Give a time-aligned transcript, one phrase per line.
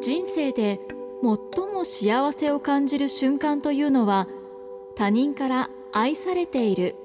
[0.00, 0.80] 人生で
[1.22, 4.28] 最も幸せを感じる瞬間というのは
[4.96, 6.96] 他人から愛されている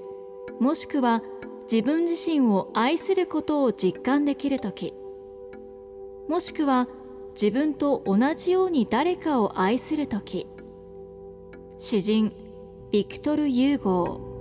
[0.60, 1.22] もしくは
[1.72, 4.94] 自分自身を愛することを実感できる時。
[6.28, 6.88] もしくは
[7.34, 10.48] 自分と同じように誰かを愛する時。
[11.78, 12.34] 詩人
[12.92, 14.33] ビクトル・ユーゴー。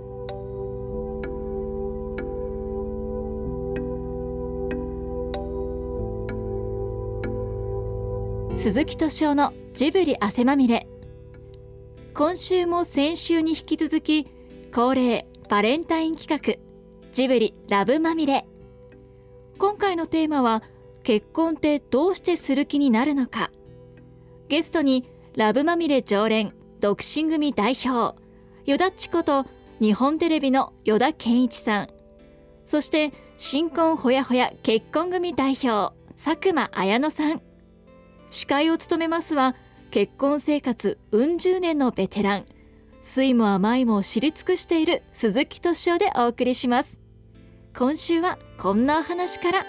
[8.63, 10.87] 鈴木敏夫のジブリ汗まみれ。
[12.13, 14.25] 今週も先週に引き続き
[14.73, 18.45] 恒例バレンタイン企画ジブリラブまみれ。
[19.57, 20.63] 今回のテーマは
[21.03, 23.51] 結婚ってどうしてする気になるのか。
[24.47, 28.17] ゲストにラブまみれ常連独身組代表
[28.65, 29.45] よだっちこと
[29.81, 31.87] 日本テレビの依田健一さん。
[32.65, 37.41] そして新婚ほやほや結婚組代表佐久間綾乃さん。
[38.33, 39.55] 司会を務めますは
[39.91, 42.45] 結婚生活うん十年のベテラン
[42.99, 46.97] 酸も甘いも知り尽くしている鈴木敏夫でお送りします。
[47.77, 49.65] 今週はこんなお話から。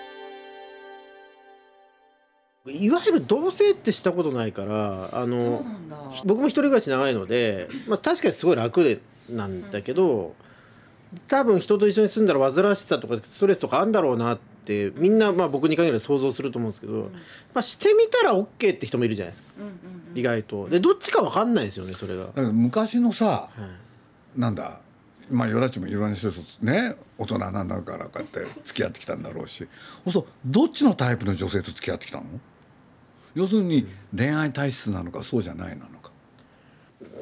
[2.73, 5.63] いわゆる同棲ってしたことないからあの
[6.25, 10.35] 僕も一人暮らし長いので、まあ、確かにすごい楽でなんだけど、
[11.29, 17.21] 多分人と一緒に住んだら煩わしさとかストレスとかあるんだろうなってみんなまあ僕に限らず想像すると思うんですけど、うん、ま
[17.55, 19.73] あ、してみたら OK って人もいるじゃないですか、うんうん
[20.13, 20.69] うん、意外と。
[20.69, 22.29] でどっちか分かんないですよねそれが。
[22.53, 23.51] 昔のさ、は
[24.37, 24.81] い、なんだ
[25.31, 26.97] まあよだちもいろんな人とね。
[27.17, 29.67] 大人なんだからこうやって付き合ってきたんだろうし。
[30.07, 32.25] そうどっちのタイプの女性と付き合ってきたの？
[33.35, 36.11] 要するに恋愛体質なのかそうじゃないなのか。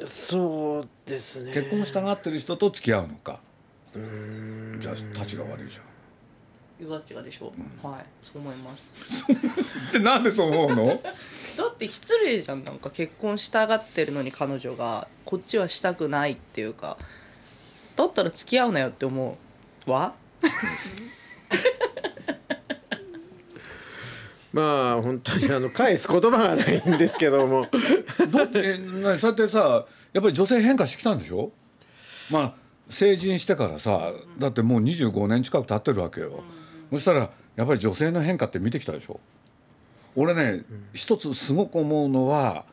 [0.05, 1.53] そうですね。
[1.53, 3.39] 結婚したがってる人と付き合うのか
[4.79, 5.83] じゃあ立ちが悪いじゃん。
[6.79, 7.47] ゆちがでしょ。
[7.47, 7.51] う、
[7.85, 8.05] うん、はい。
[8.23, 9.25] そう思います。
[9.93, 10.85] でなんでそう思うの？
[11.55, 12.63] だって失礼じゃん。
[12.63, 16.97] なんか結婚したがってるのに彼女がこっちはしたくないっていうか
[17.95, 19.37] だったら付き合うなよって思
[19.85, 20.13] うわ。
[24.51, 27.67] まあ本当にあの返す言葉がないんですけども。
[28.31, 28.77] どって
[29.19, 31.51] そうやってさやっぱり女性変化してきたんでしょ？
[32.31, 36.43] まあ成人してからさだってもう25年近く経ってるわけよ、
[36.91, 39.19] そしたらやっぱり女性の変化って見てきたでしょ。
[40.15, 40.63] 俺ね、
[40.93, 42.65] 一つすごく思うのは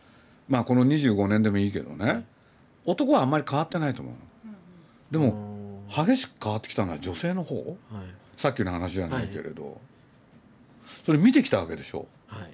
[0.48, 2.26] まあこの25年でもいいけどね、
[2.84, 4.52] 男はあんまり変わってないと思うの、
[5.10, 7.76] でも激しく変わってきたのは女性の方、はい、
[8.36, 9.74] さっきの話じゃないけれど、はい
[11.04, 12.06] それ見てきたわけでしょ。
[12.26, 12.50] はい、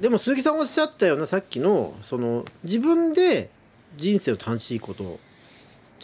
[0.00, 3.48] でも鈴木さんおっしゃったようなさっきのその自分で
[3.96, 5.20] 人生を楽しいことを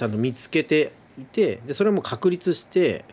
[0.00, 3.04] ちゃんと見つけていてでそれも確立して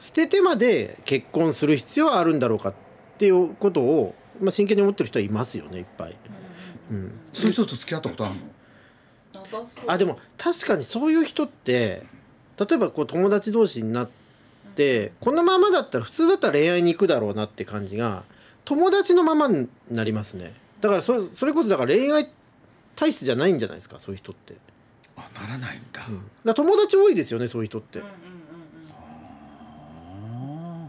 [0.00, 2.74] 捨ててまで結婚する必要はあるんだろうかっ
[3.18, 6.16] ていうことを、まあ、真剣に思ってる人はいますよねいっぱい。
[6.90, 8.40] うん、そういう人と付き合ったことあるの？
[9.86, 12.02] あでも確かにそういう人って
[12.58, 14.10] 例えばこう友達同士になっ
[14.74, 18.24] てこのままだったら普通だったら恋愛に行くだろうなって感じが
[18.64, 20.52] 友達のままになりますね。
[20.80, 22.28] だからそそれこそだから恋愛
[22.96, 24.54] 体質じゃないんじゃないですかそういう人って。
[24.54, 24.73] あ
[25.40, 28.02] ならないんだ,、うん、だ友達多いですよねそういう人って、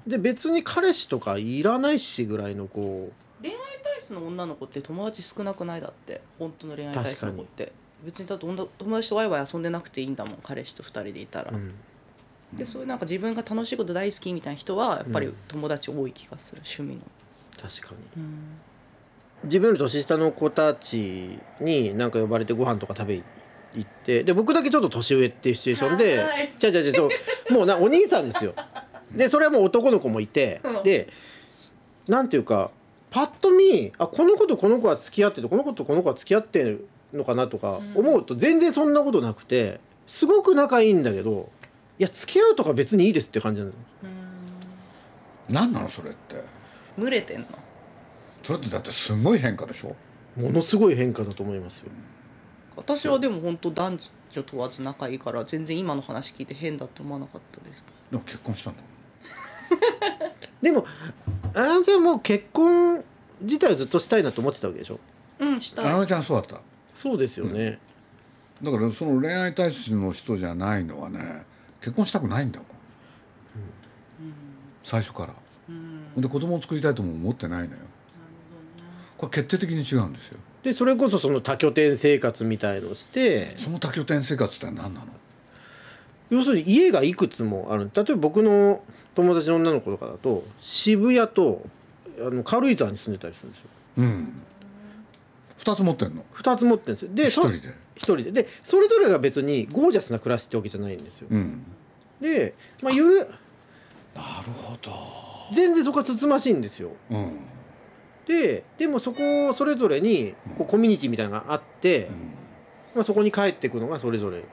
[0.07, 3.41] で別に彼氏とかいらないしぐらいのこう。
[3.41, 6.21] 恋愛体質の女の子って友達少なくないだって。
[6.37, 7.71] 本当の恋愛体質の子って。
[8.03, 11.73] 別にだって友達とワイワイ遊んでなくていいんだもん彼氏と2人でいたら、うん。
[12.53, 17.01] でそういうなんか自分が楽しいこと大好きみたいな人はやっぱり友達多い気がする、趣味の。
[17.59, 18.43] 確かに、うん、
[19.45, 23.23] 自分より年下の子たちになんか呼ばれてご飯とか食べ
[23.75, 27.01] 行ってで僕だけちょっと年上っていうシチュエーションでちゃちゃちゃ
[27.53, 28.53] もうなお兄さんですよ。
[29.11, 31.09] でそれはもう男の子もいて、で
[32.07, 32.71] なんていうか
[33.11, 41.49] パッと見あこの子とこの子は付き合っててこの子とこの子は付き合ってるのかなとか思うと全然そんなことなくてすごく仲いいんだけど
[41.97, 43.73] いや付き合うとか別にいいですって感じなの。
[45.49, 46.35] 何なのそれって？
[46.97, 47.47] 群れてんの？
[48.43, 49.95] それってだってすごい変化でしょ？
[50.35, 51.91] ものすごい変化だと思いますよ
[52.75, 53.99] 私はでも本当男
[54.31, 57.85] 女問わず仲いいから全然今の話聞いて変だと思わなかったです。
[58.11, 58.83] でも結婚したんだ
[60.61, 60.85] でも
[61.53, 63.03] あやちゃんもう結婚
[63.41, 64.99] 自体はずっとしたいなと思ってたわけでしょ？
[65.39, 65.85] うんしたい。
[65.85, 66.57] あやちゃんそうだった？
[66.95, 67.79] そうですよね、
[68.61, 71.45] うん、だからその恋愛体質の人じゃないのはね
[71.81, 74.33] 結婚したくないんだもん、うん、
[74.83, 75.33] 最初から、
[75.69, 77.81] うん、で子供を作りたいとも思ってないのよ。
[79.17, 85.05] これ決定的に違うんですよでそれこそその多拠点生活みたいのしてその多拠点生活って何なの？
[86.31, 87.91] 要するに家がいくつもある。
[87.95, 88.81] 例えば僕の
[89.13, 91.63] 友達の女の子とかだと渋谷と
[92.19, 93.65] あの軽井沢に住んでたりするんですよ。
[93.97, 94.33] うん、
[95.55, 97.09] 二つ持ってんの？2つ持ってるんですよ。
[97.13, 97.75] でそ一人で？
[97.95, 98.31] 一人で。
[98.31, 101.27] でそれぞれが別にゴージャスな暮らしってわけじゃないんですよ。
[101.29, 101.63] うん。
[102.19, 103.29] で、まあ、夜なる
[104.51, 104.91] ほど。
[105.53, 106.89] 全然そこはつつましいんですよ。
[107.11, 107.39] うん
[108.27, 112.09] ででもそこそれぞれにこうコミュニティみたいなのがあって、
[112.95, 114.43] まあ、そこに帰っていくのがそれぞれ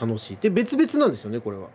[0.00, 0.38] 楽しい。
[0.40, 1.68] で別々なんですよねこれは。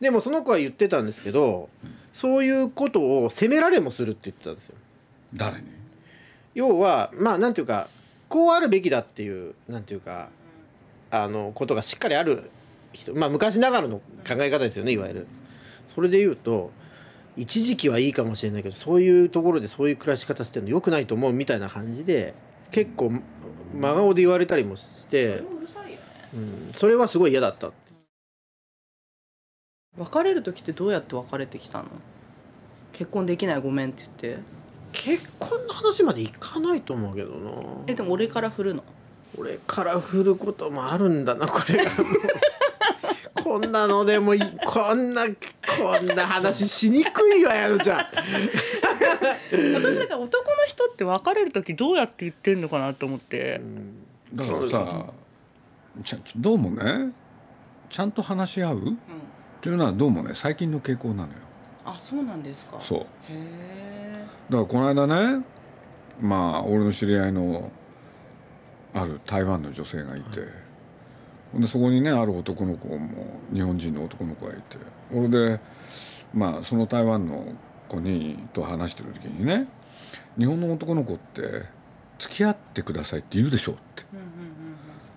[0.00, 1.68] でもその子は言ってたんですけど
[2.12, 4.74] そういうことを責められもするって言ってたんですよ。
[5.32, 5.64] 誰に？
[6.54, 7.88] 要はまあなんていうか
[8.28, 10.28] こうあるべきだっていうなんていうか
[11.10, 12.50] あのことがしっかりある
[12.92, 13.14] 人。
[13.14, 15.26] まあ昔ながらの考え方ですよねいわゆる。
[15.86, 16.72] それで言うと
[17.36, 22.34] 一時期はいいかもしれないけどそういうところでそういう暮らし方してるの良くないと思うみたいな感じで
[22.70, 23.12] 結構
[23.74, 25.96] 真顔で言われたりもして、もうるさいよね
[26.34, 27.72] うん、それはすごい嫌だった
[29.96, 31.86] 別れる時ってどうやって別れてきたの？
[32.92, 34.42] 結婚できないごめんって言って。
[34.92, 37.50] 結婚の話までいかないと思うけどな。
[37.88, 38.84] えでも俺から振るの？
[39.36, 41.90] 俺から振ることもあるんだなこれが
[43.42, 45.26] こんなのでもいこんな
[45.76, 47.98] こんな話しにくいわやのちゃん。
[47.98, 53.60] 私だから男の人って別れる時どうやって言ってんのかなと思って。
[54.34, 55.06] だからさ
[56.02, 57.12] ちゃどうもね。
[57.88, 58.90] ちゃんと話し合う？
[58.90, 58.92] っ
[59.60, 61.38] ていうのはどうもね最近の傾向なのよ。
[61.84, 62.76] あそうなんですか。
[62.80, 63.00] そう。
[63.00, 65.44] へえだからこの間ね
[66.20, 67.70] まあ俺の知り合いの
[68.92, 70.40] ある台湾の女性がいて、
[71.52, 74.78] ほんでそこにねある男の子も日本人の男の子がいて
[75.14, 75.60] 俺で
[76.32, 77.52] まあその台湾の
[77.88, 79.68] 子にと話してる時にね
[80.36, 81.62] 日本の男の子って
[82.18, 84.04] 付き合ってくださいって言うでしょって。
[84.12, 84.74] うんうんうん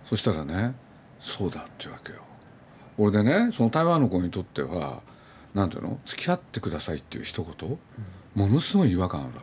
[0.08, 0.74] そしたらね
[1.20, 2.20] そうだって言うわけよ。
[2.98, 5.02] 俺でねその台湾の子にとっては
[5.54, 6.00] なんていうの？
[6.06, 7.78] 付き合ってくださいっていう一言、
[8.34, 9.42] ものすごい違和感あるわ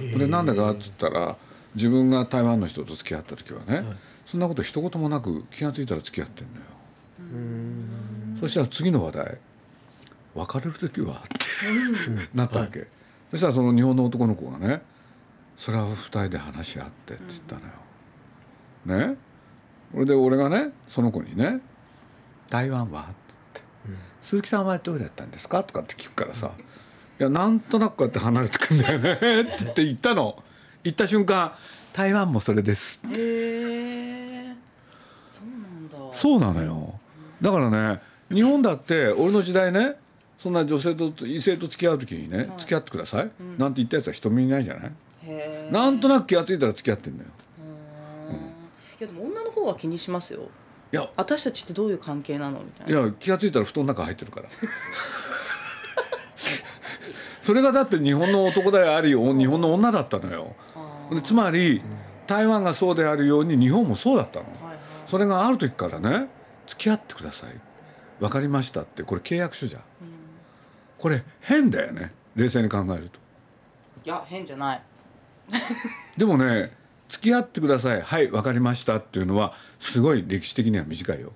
[0.00, 0.16] け。
[0.16, 1.36] でなんでかっつったら
[1.74, 3.84] 自分が台湾の人と付き合った時はね、
[4.26, 6.62] そんなこと一言もなく気が付いたら付き合ってんのよ
[8.40, 9.38] そしたら次の話題
[10.34, 12.86] 「別れる時は?」って なったわけ、
[13.30, 14.82] そしたらその日本の男の子がね
[15.56, 19.08] 「それは二人で話し合って」って言ったのよ。
[19.08, 19.16] ね？
[19.92, 21.60] それで俺がねその子にね
[22.50, 23.62] 「台湾は?」っつって
[24.22, 26.52] 「鈴木さんはどうだったんですか?」とかって聞くからさ
[27.20, 29.12] 「いやなんとなくこうやって離れてくんだよね」
[29.42, 30.42] って言って言ったの。
[30.84, 31.52] 言った瞬間
[31.92, 34.54] 「台湾もそれです」へえ
[35.26, 36.12] そうなんだ。
[36.12, 37.00] そうなのよ。
[37.42, 39.96] だからね日本だって俺の時代ね
[40.38, 44.92] そんな女性と異性と付き合う時にね、付き合ってください、なんて言ったやつは人見いないじゃない、
[45.72, 47.28] なんとなく気が付いたら付き合ってんのよ。
[49.00, 50.42] いやでも女の方は気にしますよ。
[50.92, 51.08] いや。
[51.16, 52.60] 私たちってどういう関係なの？
[52.60, 53.00] みたいな。
[53.00, 54.48] いや気が付いたら布団の中入ってるから。
[57.40, 60.54] それがだって日本の男でありお日本の女だったのよ。
[61.22, 61.82] つまり
[62.26, 64.46] 台湾がそうであるように日本もそうだったの。
[64.46, 64.78] はいはい。
[65.06, 66.28] それがある時からね
[66.66, 67.54] 付き合ってください
[68.20, 69.82] 分かりましたってこれ契約書じゃん。
[70.98, 72.12] これ変だよね。
[72.34, 73.18] 冷静に考えると。
[74.04, 74.82] いや変じゃない。
[76.16, 76.72] でもね
[77.08, 78.02] 付き合ってください。
[78.02, 81.32] はい分かりましたっていうのはすごい歴史的には短いよ。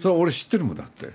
[0.00, 1.10] それは俺知ってるもんだって。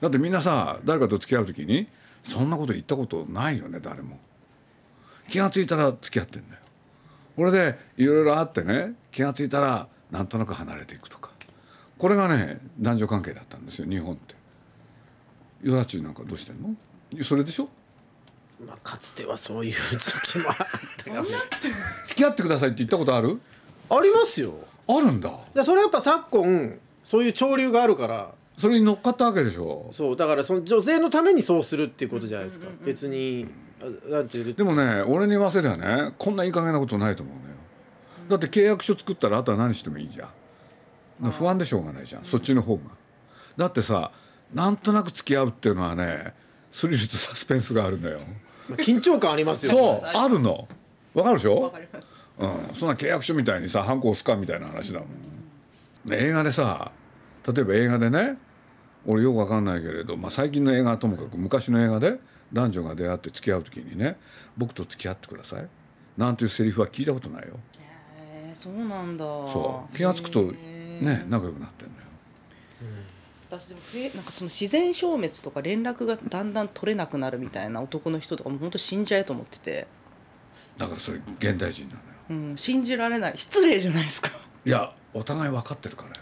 [0.00, 1.88] だってみんなさ誰かと付き合う時に
[2.24, 4.18] そんなこと言ったことないよね誰も。
[5.28, 6.60] 気が付いたら付き合ってんだよ。
[7.36, 11.29] これでいろいろあってね気が付いたらなんとなく離れていくとか
[12.00, 14.34] これがね男女関係だったんですよ日本って。
[15.62, 16.74] ヨダチなんかどうしてんの？
[17.22, 17.68] それでしょ？
[18.66, 20.56] まあ、かつてはそういう時もあっ
[21.04, 21.24] たよ
[22.06, 23.38] 付き合ってくださいって言ったことある？
[23.90, 24.54] ありますよ。
[24.88, 25.30] あるんだ。
[25.54, 28.32] でそれやっぱ昨今そういう潮流があるから。
[28.56, 29.88] それに乗っかったわけでしょ？
[29.90, 32.66] そうだからその女性のためにそうするっていうことじゃないですか。
[32.82, 33.46] 別に
[33.82, 37.56] あなんていうでもね俺に言わせりゃねこんないい加減なことないと思うのよ。
[38.30, 40.28] だって契約書作ったらあとは何してもいいじゃん
[41.20, 42.24] 不安でしょうがないじゃん。
[42.24, 42.82] そっちの方が。
[43.56, 44.10] だってさ
[44.54, 46.34] なんとなく付き合うっていうのはね
[46.70, 48.20] スリルとサスペンスがあるのよ。
[48.68, 50.66] まあ緊張感ありますよそうあるの。
[51.12, 51.60] わかるでしょ？
[51.62, 52.06] わかります。
[52.38, 55.08] うん、そんな契約書みたいにさハンコ押すかみたいな話だもん、
[56.08, 56.90] で映画でさ
[57.46, 58.38] 例えば映画でね
[59.04, 62.18] 俺よくわかんないけれど、まあ、最近の映画はともかく昔の映画で
[62.52, 64.16] 男女が出会って付き合う時にね
[64.56, 65.68] 「僕と付き合ってください」
[66.16, 67.54] なんていうセリフは聞いたことないよ。
[67.78, 69.24] へえそうなんだ。
[69.24, 69.96] そう。
[69.96, 70.52] 気が付くと
[71.00, 72.00] ね仲良くなってんのよ。
[73.48, 79.88] 私でもえなんかその自然消滅とか連絡がだんだん取れなくなるみたいな男の人とかも本当死んじゃえと思ってて、
[80.78, 82.06] だからそれ現代人なのよ。
[82.30, 83.34] うん、信じられない。
[83.36, 84.30] 失礼じゃないですか。
[84.64, 86.14] いやお互い分かってるからよ。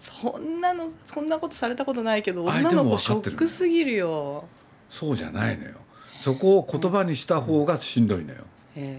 [0.00, 4.44] そんなのそんなことされたことないけど女の子ショックすぎるよ。
[4.90, 5.76] そうじゃないのよ。
[6.18, 8.40] そこを言葉にした方がしんどいのよ。
[8.76, 8.98] へ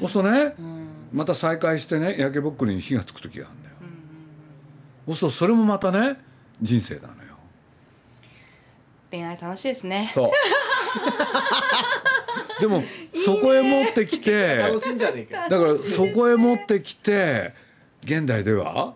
[0.00, 0.88] そうするとねうん。
[1.12, 3.59] また再会してね焼けぼっくりに火がつく時がある
[5.14, 6.16] そうするとそれもまたね
[6.60, 7.36] 人生なのよ。
[9.10, 10.10] 恋愛楽しいですね。
[10.12, 10.30] そう。
[12.60, 12.82] でも
[13.14, 17.54] そこへ持ってきて楽しいんじゃねえかだからそこへ持ってきて
[18.04, 18.94] 現代では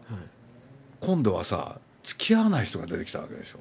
[1.01, 3.61] 今度はさ付き合わない人が出てきたわけでしょ。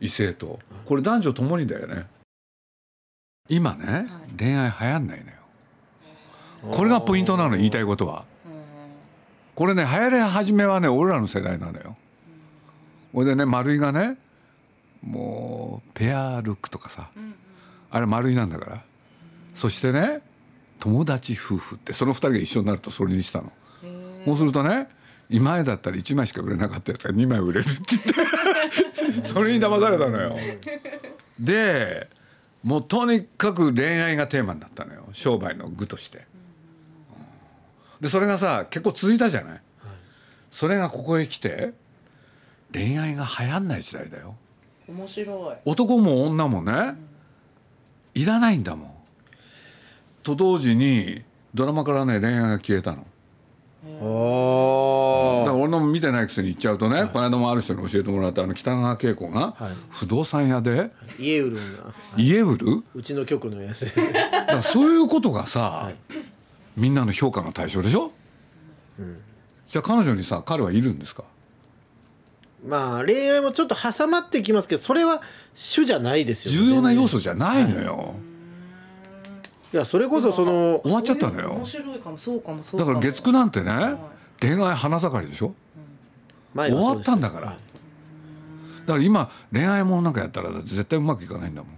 [0.00, 0.58] 異性と。
[0.84, 2.06] これ男女ともにだよね。
[3.48, 5.32] 今ね恋愛流行んないのよ。
[6.72, 8.24] これがポイントなの言いたいことは
[9.58, 11.96] これね流行り始めはね俺らの世代なのよ。
[13.12, 14.16] ほいでね丸井がね
[15.02, 17.10] もうペアルックとかさ
[17.90, 18.84] あれ丸井なんだから。
[19.54, 20.20] そしてね
[20.78, 23.50] 友達夫婦ってその二人が一緒になるとそれにしたの。
[24.26, 24.86] そうするとね
[25.28, 29.26] 今だったら1枚しか売れなかったやつが2枚売れるって言って。
[29.26, 30.36] それに騙されたのよ。
[31.40, 32.08] で
[32.62, 35.08] もうとにかく恋愛がテーマになったのよ。
[35.14, 36.27] 商売の具として
[38.00, 39.60] でそれがさ結構続いたじゃない？
[40.50, 41.72] それがここへ来て
[42.72, 44.36] 恋愛が流行んない時代だよ。
[44.88, 45.56] 面白い。
[45.64, 46.94] 男も女もね
[48.14, 48.90] いらないんだもん。
[50.22, 51.22] と同時に
[51.54, 53.06] ドラマからね恋愛が消えたの。
[54.00, 59.72] おだから俺の見てないくせに言っちゃうとね、この間もある人に教えてもらったあの北川景子がはい。
[59.90, 61.82] 不動産屋で家売るんだ。
[62.16, 62.82] 家売る？
[62.94, 63.86] うちの局のやつ。
[64.46, 65.90] だそういうことがさ、
[66.78, 68.12] みんなの評価の対象でしょ、
[69.68, 71.24] じゃあ彼女にさ彼はいるんですか？
[72.66, 75.20] まあ恋愛もちょっと挟まってきますけどそれは
[75.54, 76.58] 主じゃないですよね。
[76.58, 78.14] 重要な要素じゃないのよ、
[79.72, 81.50] いやそれこそその終わっちゃったのよ。
[81.52, 83.00] 面白いかもそうかもそうだかも。
[83.00, 83.96] から月9なんてね、
[84.40, 85.54] 恋愛花盛りでしょ？
[86.54, 87.60] 前終わはそうですったんだから、だか
[88.86, 91.77] ら今恋愛もなんかやったら絶対うまくいかないんだもん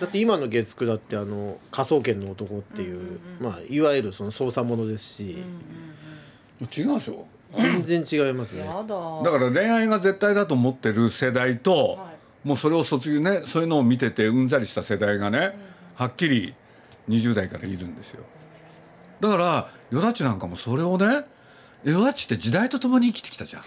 [0.00, 5.44] だって今の月9だってあの科捜研の男っていう、まあいわゆるその捜査ものですし、
[6.60, 7.26] 違うでしょ。
[7.56, 8.60] 全然違いますね。
[8.60, 8.82] やだ。
[8.82, 12.12] だから恋愛が絶対だと思ってる世代と、は
[12.44, 15.58] もうそれを卒業ねそういうのを見ててうんざりした世代がね、
[15.94, 16.54] はっきり
[17.08, 18.24] 20代からいるんですよ。
[19.20, 21.24] だからよだちなんかもそれをね
[21.82, 23.62] よだちって時代とともに生きてきたじゃん。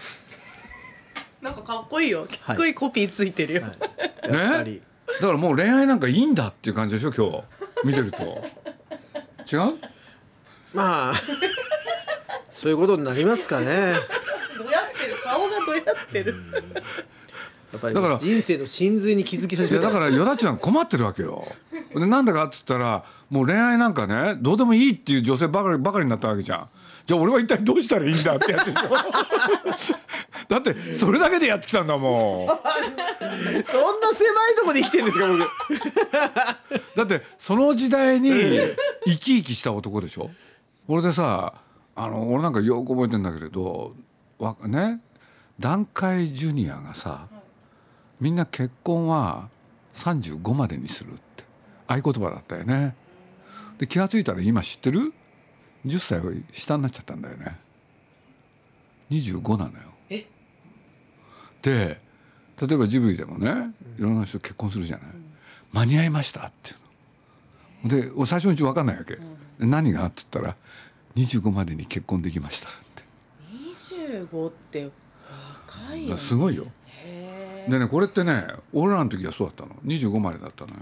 [1.42, 2.26] なんかかっこいいよ。
[2.46, 7.44] かっこいいコピーついてるよ、やっぱり、だからもう恋愛なんかいいんだっていう感じでしょ今日。
[7.84, 8.22] 見てると。
[9.50, 9.74] 違う？
[10.72, 11.14] まあ
[12.50, 13.66] そういうことになりますかね。
[13.66, 15.14] どうやってる？
[15.24, 16.34] 顔がどうやってる？
[17.72, 19.86] やっぱりだから人生の真髄に気づき始めた。
[19.86, 21.46] だからよだちなんか困ってるわけよ。
[21.94, 26.68] でなんだかっつったらもう恋愛なんかねどうでもいいっていう女性ばかりばかりになったわけじゃん
[27.12, 28.88] じゃあ俺は一体どうしたらいいんだってやつでしょ。
[30.48, 32.48] だってそれだけでやってきたんだもん。
[32.48, 35.40] そんな狭いところで生きてるんですか僕。
[36.96, 38.30] だってその時代に
[39.04, 40.30] 生き生きした男でしょ。
[40.88, 41.52] 俺でさ
[41.94, 43.94] あの俺なんかよく覚えてんだけれど
[44.38, 45.00] わね
[45.60, 47.26] 団塊ジュニアがさ
[48.22, 49.50] みんな結婚は
[49.96, 51.44] 35までにするって。
[51.86, 52.96] 合言葉だったよね。
[53.76, 55.12] で気が付いたら今知ってる？
[55.86, 56.20] 10歳
[56.52, 57.56] 下になっちゃったんだよね。
[59.10, 59.78] 25なのよ。
[60.10, 60.26] え？
[61.62, 62.00] で
[62.60, 65.06] 例えばジブリでもねいろんな人結婚するじゃない、
[65.72, 68.06] 間に合いましたっていうの。
[68.06, 69.18] で俺最初のうち分かんないわけ、
[69.58, 70.06] 何が？
[70.06, 70.56] っつったら
[71.16, 72.68] 25までに結婚できました。
[72.68, 73.02] って。
[73.50, 74.90] 25って
[75.68, 76.66] 若いよ、ね、すごいよ。
[77.04, 79.74] へでねこれってね俺らの時はそうだったの。
[79.84, 80.76] 25までだったのよ。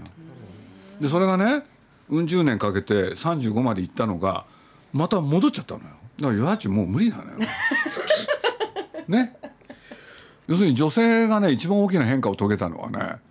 [0.99, 1.63] でそれがね
[2.09, 4.45] うん十年かけて35まで行ったのが
[4.93, 5.85] また戻っちゃったのよ。
[6.19, 7.39] だからよやちもう無理なのよ。
[9.07, 9.35] ね。
[10.47, 13.21] 要するに女性がね一番大きな変化を遂げたのはね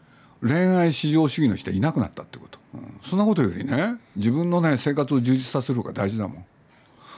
[0.43, 3.00] 恋愛至上主義の人はいなくなったってこと、うん。
[3.02, 6.45] そんなことよりね自分のね生活を充実させる方が大事だもん。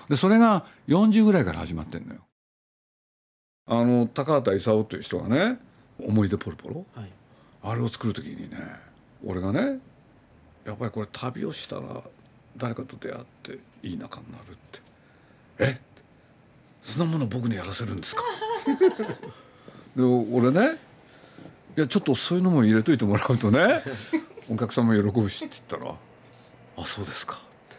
[0.09, 2.21] でそれが40ぐらいから始まってんのよ。
[3.67, 5.59] あの高畑勲という人がね
[6.03, 7.13] 「思い出ポロポロ」はい。
[7.63, 8.59] あれを作る時にね
[9.25, 9.79] 俺がね
[10.65, 12.03] やっぱりこれ旅をしたら
[12.57, 14.81] 誰かと出会っていい仲になるって
[15.59, 15.81] 「え？
[16.83, 18.23] そんなもの僕にやらせるんですか?
[19.97, 20.79] 」で俺ね
[21.77, 23.83] 「いやちょっとそういうのも入れといてもらうとね
[24.49, 25.95] お客さんも喜ぶし」って言ったら
[26.79, 27.77] 「あそうですか」って。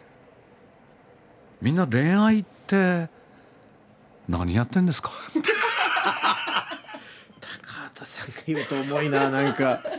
[1.62, 3.08] みんな恋愛って
[4.28, 5.10] 何やってんですか？
[7.40, 9.82] 高畑さんが言うと重いななんか。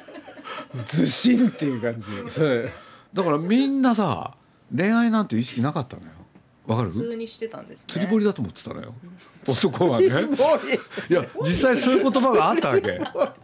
[0.85, 2.05] ずしんっていう感じ。
[2.43, 2.73] はい
[3.13, 4.35] だからみんなさ
[4.73, 6.09] 恋愛なんて意識なかったのよ。
[6.67, 6.89] わかる？
[6.89, 7.85] 普通にしてたんですね。
[7.87, 8.93] 釣り堀だと思ってたのよ。
[9.47, 10.07] 男はね。
[10.07, 12.97] いや実際そういう言葉があったわけ。
[12.97, 13.35] だか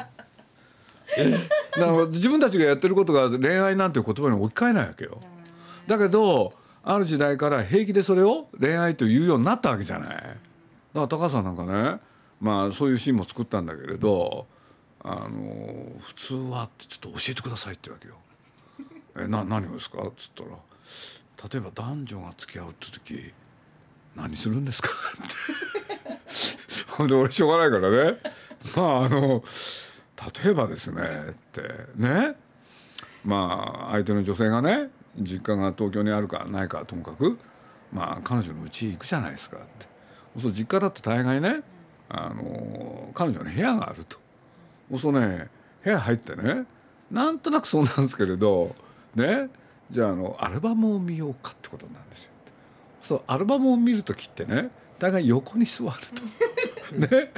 [1.76, 5.22] ら自分たちがやってることが恋愛なんていう言葉に置き換えないわけよ。
[5.86, 10.10] だけどある時代から平気でそれを恋愛というようになったわけじゃない。
[10.10, 10.38] だか
[10.94, 12.00] ら高橋さんなんかね
[12.40, 14.48] まあそういうシーンも作ったんだけれど
[15.04, 18.16] あの普通はってちょっと教えてくださいってわけよ。
[19.20, 20.02] えな何をですか？
[20.02, 20.50] っつったら
[21.52, 23.34] 例えば男女が付き合うって時
[24.16, 24.90] 何するんですか？
[24.90, 24.92] っ
[26.28, 28.18] てほんで俺しょうがないからね。
[28.76, 29.44] まああの
[30.44, 31.62] 例えばですねって
[31.96, 32.36] ね？
[33.26, 37.38] まあ相手の女性がね実家が東京にあるかないかともかく
[37.92, 39.88] まあ彼女の家行くじゃないですかって。
[40.40, 41.62] そう実家だと大概ね
[42.10, 44.18] あの彼女の部屋があると。
[44.98, 45.50] そうね
[45.84, 46.66] 部屋入ってね
[47.10, 48.76] なんとなくそうなんですけれど
[49.16, 49.50] ね？
[49.92, 52.32] じゃああのアルバムを見ようかってことなんですよ。
[53.04, 54.70] そうアルバムを見る時ってね
[55.00, 55.92] 大概横に座る
[56.90, 56.96] と。
[57.16, 57.32] ね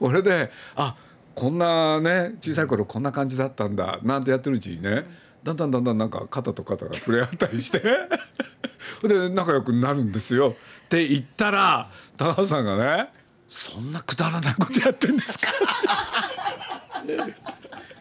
[0.00, 0.96] 俺であ
[1.34, 5.04] こんなね小さい頃こんな感じだったんだなんてやってるうちにね
[5.42, 7.80] だんだんだんだんなんか肩と肩が触れ合ったりして
[9.02, 13.12] で仲良くなるんですよって言ったら高橋さんがね
[13.48, 15.52] 「そんなくだらないことやってんですか?」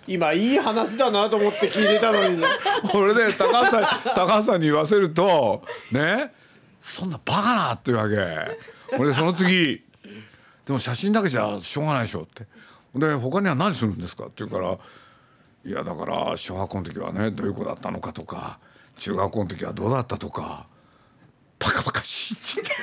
[0.08, 2.42] 今いい話だなと思って聞いてたのに
[2.96, 3.84] 俺で高橋さん
[4.16, 6.34] 高橋さんに言わせるとね
[6.82, 8.96] そんなバカなっていうわけ。
[8.98, 9.84] 俺その次
[10.66, 12.46] でも写真だけじゃしょうがないでしょって。
[12.96, 14.78] で他には何するんですかって言うから
[15.66, 18.60] いやだから小学校の時はねどういう子だったのかとか
[18.98, 20.68] 中学校の時はどうだったとか
[21.60, 22.74] バカバカしいって言って。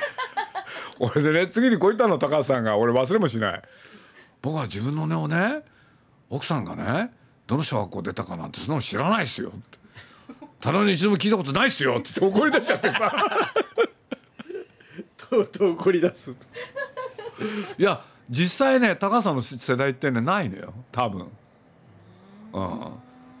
[0.99, 2.77] 俺でね次にこう言ったの高橋さんが。
[2.77, 3.61] 俺忘れもしない。
[4.41, 5.63] 僕は自分の根をね
[6.29, 7.11] 奥さんがね
[7.47, 9.77] どの小学校出たかなんてそんなの知らないっすよって
[10.59, 13.13] ただに一度も聞いたことないっすよって怒り出しちゃってさ。
[15.29, 16.31] とうとう怒り出す。
[17.77, 20.73] いや実際ね高さんの世代ってねないのよ。
[20.91, 21.27] 多分。
[22.53, 22.93] うん。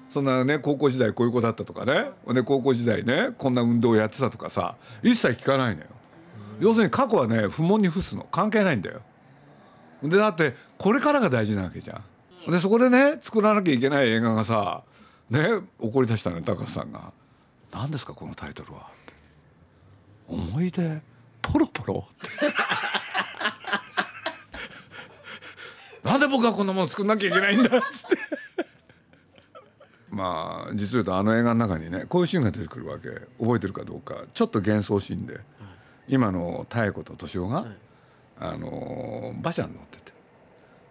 [0.09, 2.11] そんなね高校時代こういう子だったとかね。
[2.27, 5.87] で高校時代ねこんな運動をやってたとかさ一切聞かないのよ。
[6.59, 8.27] 要するに過去はね不問に付すの。
[8.31, 9.01] 関係ないんだよ。
[10.03, 12.03] でだってこれからが大事なわけじゃん
[12.47, 14.83] でそこでね作らなきゃいけない映画がさ
[15.29, 15.47] ね
[15.79, 17.11] 怒り出したね高橋さんが
[17.71, 19.13] 「何ですかこのタイトルは」って
[20.27, 21.01] 「思い出
[21.41, 22.29] ポロポロ」って。
[26.03, 28.17] なんで僕がこんなもの作んなきゃいけないんだっつって。
[30.11, 33.09] まあ実を言うとあの映画の中にねこういうシーンが出てくるわけ。
[33.39, 34.25] 覚えてるかどうか。
[34.33, 35.39] ちょっと幻想シーンで、
[36.07, 37.65] 今の妙子と敏夫が、
[38.39, 40.04] あの馬車に乗ってて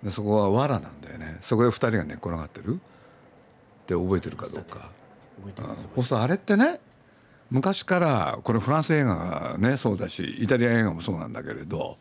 [0.04, 1.38] でそこは藁なんだよね。
[1.40, 2.74] そこで2人が寝っ転がってる。
[2.74, 4.90] って覚えてるかどうか。
[5.94, 6.80] そうするとあれってね
[7.50, 11.98] 昔からこれフランス映画がねそうだしイタリア映画もそうなんだけれど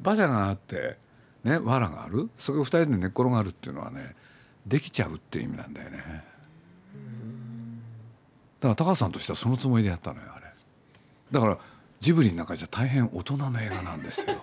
[0.00, 0.98] 馬車があって
[1.44, 2.30] ね藁がある。
[2.38, 4.14] そこを2人で寝っ転がるっていうのはね
[4.66, 6.24] できちゃうっていう意味なんだよね。
[8.60, 10.46] だから高橋さんとしてはそのつもりでやったのよあれ。
[11.30, 11.58] だから
[12.00, 14.42] ジブリの中じゃ大変大人の映画なんですよ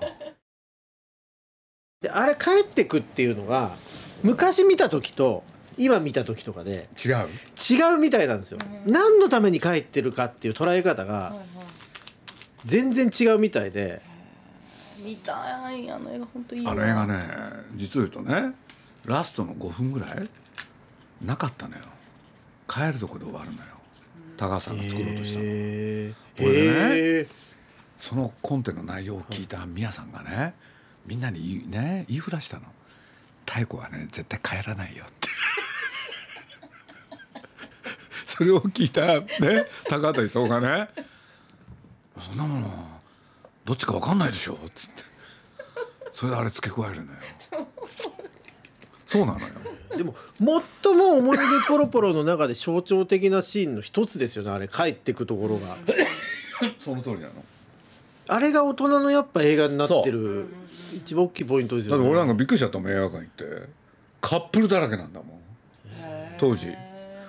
[2.02, 3.76] であれ帰ってくっていうのが
[4.24, 5.44] 昔見た時と
[5.78, 7.16] 今見た時とかで違う？
[7.72, 11.36] 違うみたいなんですよ、何のために帰ってるかっていう捉え方が
[12.64, 14.02] 全然違うみたいで。
[15.04, 15.36] 見たい
[15.90, 17.24] あの映画本当いいあの映画ね
[17.76, 18.52] 実を言うとね
[19.06, 20.30] ラストの5分ぐらい
[21.22, 21.84] なかったのよ。
[22.68, 23.64] 帰るとこで終わるのよ。
[24.36, 26.14] 高橋さんが作ろうとしたの、え
[27.24, 27.28] ね
[27.98, 30.54] そのコンテの内容を聞いた宮さんがね
[31.06, 32.64] みんなに言い,、ね、言いふらしたの
[33.58, 35.30] 「妙子はね絶対帰らないよ」って。
[38.26, 40.90] それを聞いたね高畑勲がね
[42.20, 43.02] 「そんなもの
[43.66, 45.04] どっちか分かんないでしょ」っつって。
[46.12, 47.20] それであれ付け加えるのよ。
[49.06, 49.48] そうなのよ。
[49.96, 50.14] でも
[50.84, 55.78] 最も思い出ポロポロの中で象徴的なシーンの一つですよねあれ帰ってくところが。
[56.78, 57.46] その通りなの。
[58.28, 60.48] あれが大人のやっぱ映画になってる
[60.96, 61.98] 一番大きいポイントですよね。
[61.98, 63.70] だって俺なんかびっくりしちゃったもん映画館行って。
[64.22, 65.40] カップルだらけなんだもん。
[66.38, 66.70] 当時。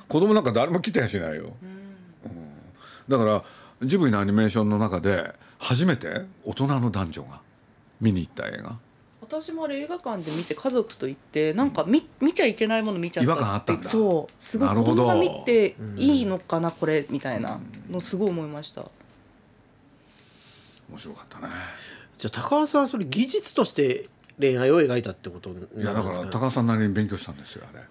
[0.09, 3.09] 子供なんか誰も来てやしないよ、うん。
[3.09, 3.44] だから
[3.87, 7.40] ジブリのアニメーションの中で初めて大人の男女が
[8.01, 8.77] 見に行った映画。
[9.20, 13.31] 私もあれ映画館で見て家族と行ってなんか見見ちゃいけないもの見ちゃった。
[13.31, 13.88] 違和感あったんだ。
[13.88, 14.33] そう。
[14.42, 14.92] すごいなるほど。
[14.92, 18.83] 子供が見ていいのかなこれみたいなのすごい思いました。
[20.90, 21.53] 面白かったね
[22.21, 24.07] じゃあ高橋さんはそれ技術として
[24.39, 27.83] 恋愛を描いたってことにいやだから高橋さんなりに勉強したんですよあれ。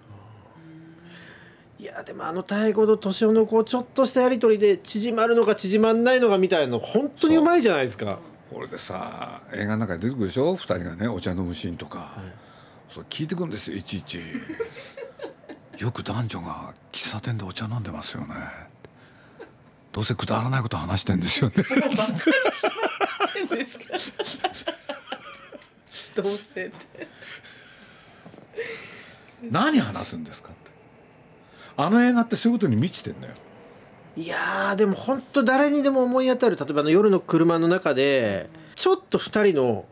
[1.80, 8.20] いやでもあの太鼓と年男のこうちょっとしたやり取りで縮まるのか縮まんないのかみたいなの本当にうまいじゃないですか。
[8.54, 12.12] これでさ映画の中に出てくるでしょ？2人がねお茶飲むシーンとか、
[12.88, 14.20] それ聞いてくるんですよいちいち。
[15.80, 18.36] よく男女が喫茶店でお茶飲んでますよね
[19.92, 21.56] どうせくだらないこと話してんですよね。
[26.16, 27.08] どうせって。
[29.50, 30.72] 何話すんですかって。
[31.78, 33.34] あの映画ってそういうことに満ちてんだよ。
[34.18, 36.58] いやーでも本当誰にでも思い当たる。
[36.58, 39.86] 例えばあの夜の車の中でちょっと2人の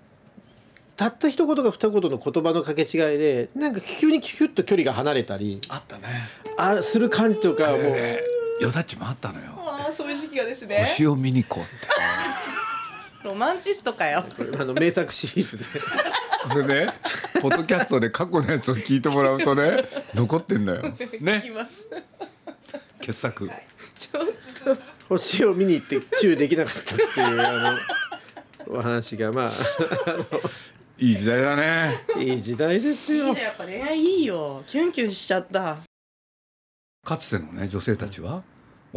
[0.98, 6.04] たった一言か二言の言葉の掛け違いでなんか急にキュッと距離が離れたりあったね。
[6.58, 8.20] あする感じとかもう、ね
[8.60, 9.57] よだっちもあったのよ
[10.28, 10.78] ああそういう時期がですね。
[10.80, 11.88] 星を見に行こうって。
[13.24, 14.24] ロマンチストかよ。
[14.36, 15.66] これあの名作シリーズで。
[16.52, 16.94] これね
[17.42, 20.82] ポッドキャストで過去のやつを聞いてもらうとね残ってんだよ。
[21.20, 21.44] ね。
[21.54, 21.88] ます。
[23.02, 23.50] 傑作。
[23.98, 24.82] ちょっと。
[25.10, 27.78] 星を見に行ってチューできなかったっていうあ
[28.70, 29.52] のお話がまあ
[31.00, 32.04] いい時代だね。
[32.18, 33.34] いい時代ですよ。
[33.34, 34.64] いやっぱ恋愛いいよ。
[34.68, 35.78] キュンキュンしちゃった。
[37.04, 38.44] かつてのね女性たちは？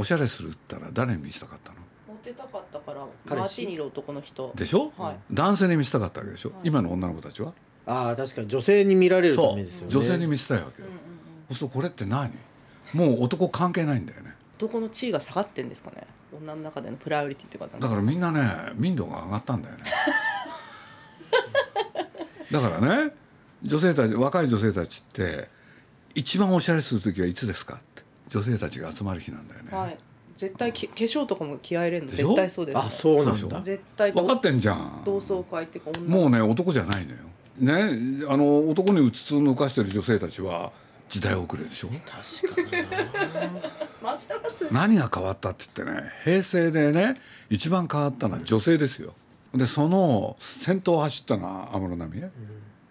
[0.01, 1.77] おしゃれするったら誰に見せたかったの？
[2.09, 3.65] モテたかったから彼氏？
[3.65, 4.51] 街にいる男の人。
[4.55, 5.17] でしょ、はい。
[5.31, 6.61] 男性に見せたかったわけでしょ、はい。
[6.65, 7.53] 今の女の子たちは？
[7.85, 9.93] ああ確かに女性に見られるためですよね。
[9.93, 11.03] 女性に見せたいわけよ、うんうんうん。
[11.49, 12.31] そうするとこれって何？
[12.95, 14.35] もう男関係ないんだよね。
[14.57, 16.07] 男の地位が下がってんですかね？
[16.33, 19.83] 女の中でのプライオリティっていうだからみんなね民度が上がったんだよね。
[22.51, 23.13] だからね
[23.63, 25.49] 女性たち若い女性たちって
[26.15, 28.00] 一番おしゃれする時はいつですかって
[28.31, 29.99] 女性たちが集まる日なんだよね、はい。
[30.37, 32.13] 絶対き化粧とかも気合い入れるの。
[32.13, 32.29] でしょ？
[32.29, 33.37] 絶対そうです、ね、あそうなんだ。
[33.37, 33.63] そうでしょ？
[33.63, 35.03] 絶対分かってんじゃん。
[35.05, 37.19] 同窓会っていうか女もうね男じゃないのよ。
[37.59, 38.25] ね？
[38.29, 40.73] あの男にうつつを抜かしてる女性たちは
[41.09, 41.89] 時代遅れでしょ？
[41.89, 42.85] 確かに
[44.03, 44.73] ますます。
[44.73, 49.15] 何が変わったって言ってね平成でね一番変わったのは女性ですよ。
[49.53, 52.31] でその先頭を走ったのは安室奈美恵、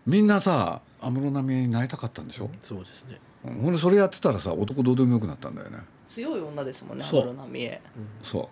[0.06, 2.50] みんなさ安室奈美恵になりたかったんでしょ？
[2.60, 5.78] そうですねほんでそれやってたらさ男どうでもよくなったんだよね。
[6.08, 7.22] 強い女ですもんね安そう。
[7.22, 7.82] 室奈美恵。
[8.24, 8.50] そ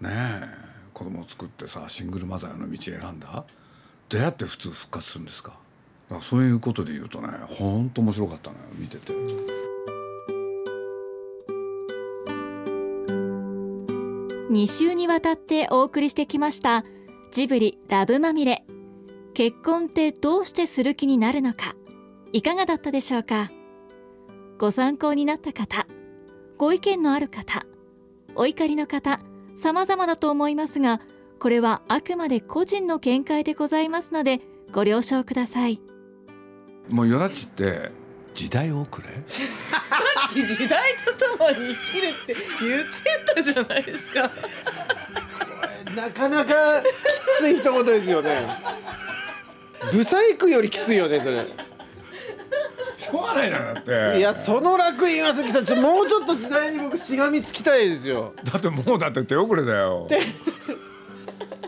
[0.00, 0.04] う。
[0.04, 0.72] ねえ。
[0.92, 3.44] 子供を作ってさシングルマザーの道選んだ？
[4.08, 5.50] どうやって普通復活するんですか？
[6.10, 9.12] だからそういうことで言うとねほんと面白かったのよ見てて。
[14.50, 16.84] 2週にわたってお送りしてきました
[17.30, 18.64] ジブリラブまみれ。
[19.32, 21.74] 結婚ってどうしてする気になるのか。
[22.34, 23.50] いかがだったでしょうか？
[24.62, 25.88] ご参考になった方
[26.56, 27.66] ご意見のある方
[28.36, 29.18] お怒りの方
[29.56, 31.00] 様々だと思いますが
[31.40, 35.80] これはあくまで個人の見解でございますのでご了承ください。
[36.90, 37.90] もうヨナッチって
[38.34, 39.08] 時代遅れ？
[40.32, 44.30] 時代とともに生きるって言ってたじゃないですか。
[45.96, 46.80] なかなか
[47.40, 48.46] きつい一言ですよね。
[49.90, 51.44] ブサイクよりきついよねそれ
[53.02, 54.18] しょうがないなだって。
[54.18, 58.34] いやその楽園は好きさちょもうちょっと時代に僕しがみつきたいですよ。
[58.44, 60.06] だってもうだって手遅れだよ。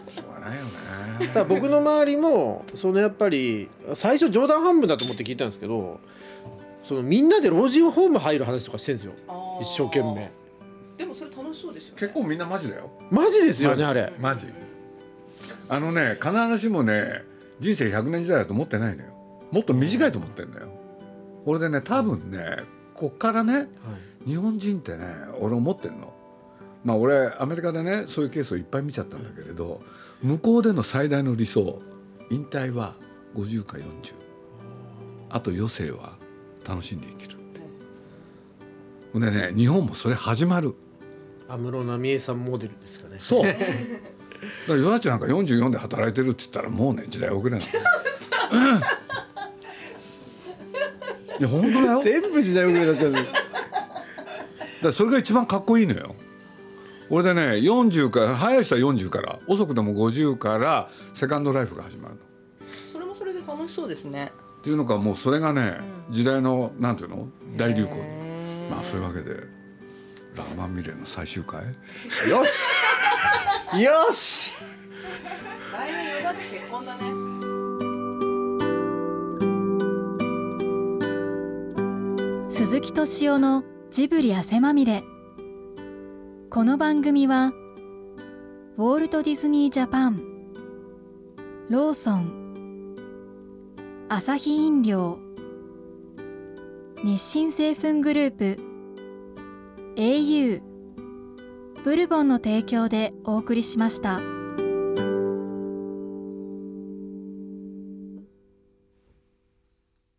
[0.09, 1.27] しょうがないよね。
[1.29, 6.01] ただ僕の周りもそのやっぱり最初冗談半分だと思って聞いたんですけど
[6.85, 9.13] そのみんなで老人ホーム入る話とかしてんですよ。
[9.61, 10.31] 一生懸命。
[10.97, 12.01] でもそれ楽しそうですよね。
[12.01, 12.91] 結構みんなマジだよ。
[13.11, 13.85] マジですよねマジ。
[13.85, 14.13] あれ。
[14.19, 14.47] マジ。
[15.69, 17.23] あのね必ずしもね
[17.59, 19.11] 人生100年時代だと思ってないのよ。
[19.51, 20.69] もっと短いと思ってんだよ。
[20.69, 20.84] こ
[21.53, 22.59] れでね多分ね
[22.95, 23.69] こっからね
[24.27, 25.05] 日本人ってね
[25.39, 26.13] 俺思ってんの。
[26.85, 29.81] まあ俺アメリカでねそういうケースをいっぱい見ちゃったんだけれど
[30.23, 31.81] 向こうでの最大の理想
[32.31, 32.95] 引退は
[33.35, 33.85] 50か40
[35.31, 36.17] あと余生は
[36.67, 37.35] 楽しんで生きる
[39.15, 39.23] ほん。
[39.23, 40.75] でね日本もそれ始まる。
[41.49, 43.19] 安室奈美恵さんモデルですかね。
[43.21, 43.47] そう。
[43.47, 43.59] だか
[44.69, 47.63] らヨナちなんか44で働いてるって言ったらもうね時代遅れなの
[51.41, 52.03] いや本当だよ。
[52.03, 53.13] 全部時代遅れになっちゃう。
[54.83, 56.15] だそれが一番かっこいいのよ。
[57.11, 62.21] 俺でね40から早い人は40から遅くても50からセカンドライフが始まるの。
[62.89, 64.33] それもそれで楽しそうですね。
[64.61, 65.79] っていうのかもうそれがね、
[66.11, 67.29] 時代のなんていうの？
[67.57, 67.91] 大流行。
[67.91, 69.35] へーまあそういうわけで
[70.35, 71.63] 「ラーマンミレー」の最終回。
[72.31, 72.83] よし！
[73.79, 74.51] よし！
[75.73, 77.44] 来年よだち結婚だね
[82.57, 85.03] 鈴木敏夫のジブリ汗まみれ
[86.51, 87.53] この番組は
[88.77, 90.23] ウォールト・ディズニー・ジャパン
[91.69, 95.19] ローソンアサヒ飲料
[97.03, 98.61] 日清製粉グループ
[99.97, 100.63] au
[101.83, 104.44] ブルボンの提供でお送りしました。